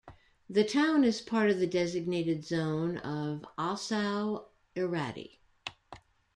[0.49, 5.37] The town is part of the designated zone of Ossau-iraty.